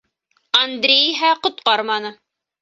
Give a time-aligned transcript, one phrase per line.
[0.61, 2.13] Андрей иһә ҡотҡарманы.